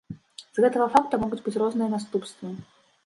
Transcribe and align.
З 0.57 0.63
гэтага 0.63 0.87
факта 0.95 1.19
могуць 1.25 1.41
быць 1.49 1.55
розныя 1.65 1.89
наступствы. 1.95 2.47